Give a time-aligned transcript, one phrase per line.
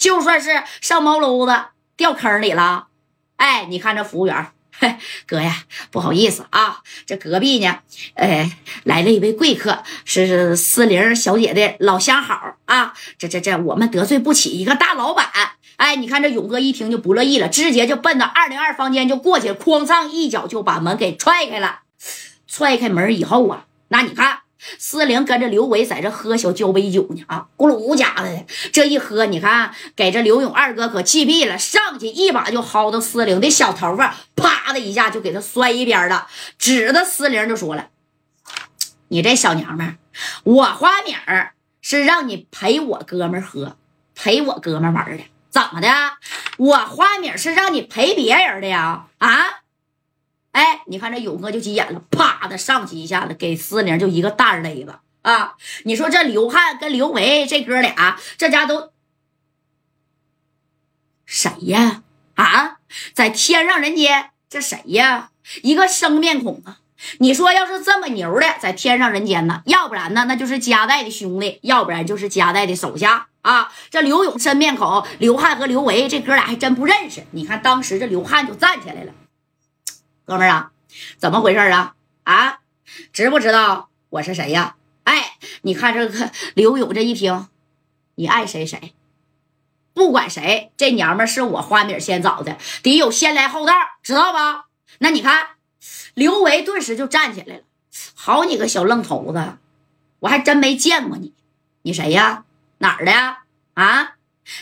[0.00, 1.54] 就算是上茅楼子
[1.94, 2.86] 掉坑里了，
[3.36, 4.96] 哎，你看这服务员，嘿，
[5.28, 7.80] 哥呀，不好意思啊，这隔壁呢，
[8.14, 15.28] 哎，来了一位贵客，是思玲小姐的老相好啊，这这这，我们得罪不起一个大老板。
[15.76, 21.80] 哎，你看这勇哥一听就不乐意了，直接就奔到二零二房间就过去，哐上一脚就把门给踹开了。
[22.46, 24.40] 踹开门以后啊，那你看。
[24.78, 36.26] 思玲跟着刘维在这喝小交杯酒呢啊，咕噜家的这一喝，你看给这刘勇二哥可气毙了，上去一把就薅到思玲的小头发，啪的一下就给他摔一边了，
[36.58, 37.88] 指着思玲就说了
[39.08, 39.98] ：“你这小娘们，
[40.44, 43.76] 我花名儿是让你陪我哥们喝，
[44.14, 45.88] 陪我哥们玩的，怎么的？
[46.58, 49.06] 我花名是让你陪别人的呀？
[49.18, 49.59] 啊？”
[50.52, 55.54] 哎，你看这勇哥就急眼了，啪的上去一下子，给思宁就一个大勒子啊！
[55.84, 58.90] 你说这刘汉跟刘维这哥俩，这家都
[61.24, 62.02] 谁呀？
[62.34, 62.78] 啊，
[63.12, 65.30] 在天上人间这谁呀？
[65.62, 66.78] 一个生面孔啊！
[67.18, 69.62] 你说要是这么牛的，在天上人间呢？
[69.66, 73.72] 要不然呢，那就是夹带的兄弟，要不然就是夹带的手下啊！
[73.88, 77.24] 这刘勇生面孔，刘汉和刘维这哥俩还真不认识。
[77.30, 79.12] 你看当时这刘汉就站起来了。
[80.30, 80.70] 哥们儿啊，
[81.18, 81.96] 怎么回事啊？
[82.22, 82.60] 啊，
[83.12, 84.76] 知不知道我是谁呀？
[85.02, 87.48] 哎，你看这个刘勇这一听，
[88.14, 88.94] 你爱谁谁，
[89.92, 94.66] 不管谁，这娘们是我花米先找的，得有先来后到，知道吧？
[95.00, 95.48] 那你看，
[96.14, 97.62] 刘维顿时就站起来了。
[98.14, 99.58] 好你个小愣头子，
[100.20, 101.34] 我还真没见过你，
[101.82, 102.44] 你谁呀？
[102.78, 103.38] 哪儿的呀？
[103.74, 104.12] 啊？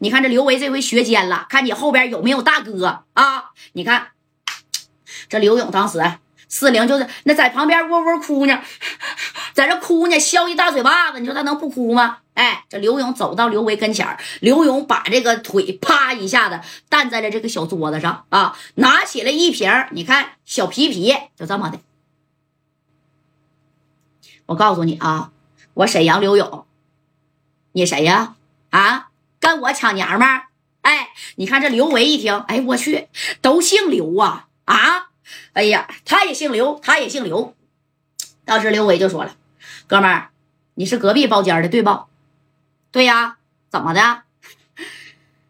[0.00, 3.52] 你看这刘维这回学奸了，看你后边有没有大哥啊？
[3.72, 4.08] 你看。
[5.28, 6.00] 这刘勇当时，
[6.48, 8.60] 四零就是那在旁边呜呜哭呢，
[9.52, 12.18] 在这哭呢，削一大嘴巴子，你说他能不哭吗？
[12.34, 21.78] 哎，这刘勇走到刘维跟前刘勇把这个腿啪一下子担在了这个小桌子上啊，拿起了一瓶你看小皮皮，就这么的。
[24.46, 25.30] 我告诉你啊，
[25.74, 26.66] 我沈阳刘勇，
[27.72, 28.34] 你谁呀？
[28.70, 30.48] 啊，跟我抢娘们儿？
[30.82, 33.08] 哎，你看这刘维一听，哎，我去，
[33.40, 35.10] 都姓刘啊啊！
[35.52, 37.54] 哎呀，他也姓刘，他也姓刘。
[38.44, 39.36] 当时刘伟就说了
[39.86, 40.30] ：“哥们儿，
[40.74, 42.04] 你是隔壁包间的对不？
[42.90, 43.36] 对呀，
[43.70, 44.22] 怎么的？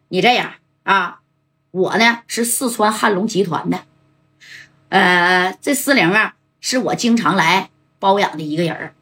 [0.09, 0.53] 你这样
[0.83, 1.19] 啊，
[1.71, 3.79] 我呢是四川汉龙集团的，
[4.89, 7.69] 呃，这思玲啊是我经常来
[7.99, 8.93] 包养的一个人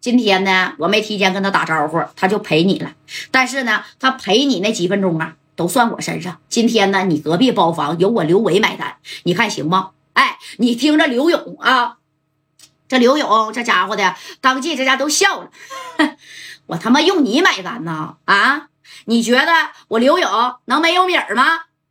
[0.00, 2.94] 今天呢，我没提前跟他打招呼，他就陪你了。
[3.32, 6.38] 但是呢，他陪你那几分钟啊，都算我身上。
[6.48, 11.98] 今天呢，你隔壁包房由我刘伟买单，你看行吗？”哎，你听着刘勇啊，
[12.88, 15.50] 这刘勇这家伙的，当即这家都笑了。
[16.68, 18.16] 我他妈用你买单呢？
[18.24, 18.68] 啊，
[19.04, 19.52] 你觉得
[19.88, 20.30] 我刘勇
[20.64, 21.44] 能没有米儿吗？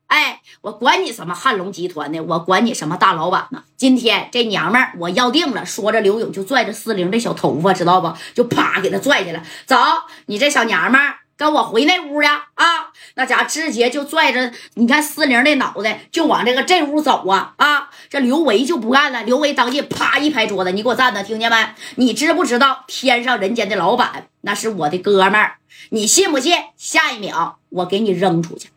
[0.07, 3.63] 哎，我管你什么汉龙集团的，我管你什么大老板呢？
[3.77, 5.63] 今天这娘们儿我要定了。
[5.63, 8.11] 说着，刘勇就拽着思玲的小头发，知道不？
[8.33, 9.43] 就啪给他拽去了。
[9.67, 9.77] 走，
[10.25, 11.19] 你这小娘们儿。
[11.37, 12.29] 跟我回那屋去！
[12.29, 17.53] 啊，那家直接就拽着你看思玲的脑袋就往这个这屋走啊！
[17.57, 17.84] 啊，
[18.15, 21.57] 这刘维就不干了，刘维当即啪一拍桌子：“你给我站着，听见没？
[21.95, 25.57] 你知不知道天上人间的老板那是我的哥们儿？
[25.89, 26.53] 你信不信？
[26.77, 28.69] 下一秒我给你扔出去！”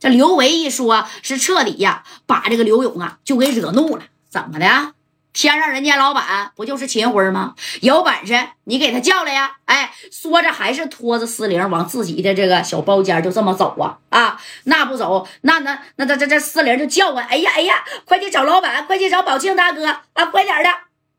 [0.00, 4.06] 这刘维一说，是彻底呀，把这个刘勇啊就给惹怒了。
[4.28, 4.94] 怎么的？
[5.32, 7.54] 天上人间老板不就是秦辉吗？
[7.80, 8.34] 有本事
[8.64, 9.56] 你给他叫来呀！
[9.66, 14.40] 哎，说着还是拖着思玲往自己的这个小包间就这么走啊啊！
[14.64, 20.70] 那不走，那那那这这这思玲就叫唤：“哎呀哎呀，快去找老板，快去找宝庆大哥啊，快点的！”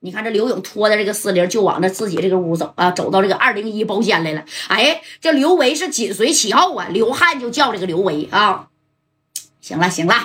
[0.01, 4.43] 你看这刘勇拖着这个思玲就往那自己这个屋走啊，走到这个二零一包间来了。
[4.67, 8.67] 哎，这刘维是紧随其后啊，刘汉就叫这个刘维啊。
[9.61, 10.15] 行了行了，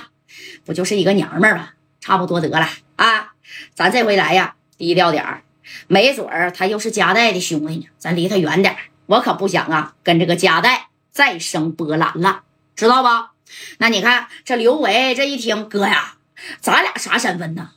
[0.65, 1.71] 不就是一个娘们儿吗？
[2.01, 3.34] 差不多得了啊。
[3.75, 5.43] 咱这回来呀，低调点儿，
[5.87, 8.81] 没准儿他又是夹带的兄弟呢，咱离他远点儿。
[9.07, 12.43] 我可不想啊，跟这个夹带再生波澜了，
[12.75, 13.33] 知道吧？
[13.79, 16.15] 那你看这刘维这一听，哥呀，
[16.61, 17.71] 咱俩啥身份呢？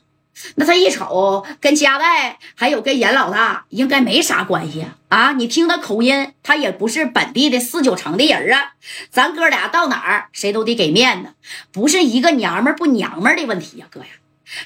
[0.54, 4.96] 那他一瞅，跟夹带还有跟严老大应该没啥关系啊！
[5.08, 8.74] 啊，你听他口音，他也不是本地的四九城的人啊。
[9.10, 11.34] 咱哥俩到哪儿，谁都得给面子，
[11.72, 14.06] 不是一个娘们不娘们的问题呀，哥呀。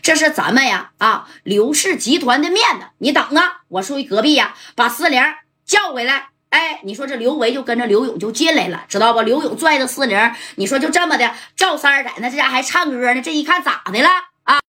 [0.03, 3.63] 这是咱们呀啊刘氏集团的面子，你等啊！
[3.69, 5.23] 我出去隔壁呀，把四玲
[5.65, 6.29] 叫回来。
[6.51, 9.23] 哎，你说这刘维就跟着刘勇就进来了，知道不？
[9.23, 13.23] 刘勇拽着四玲，你说就这么的，赵三在那这家还唱歌呢。
[13.23, 14.09] 这一看咋的了
[14.45, 14.61] 啊？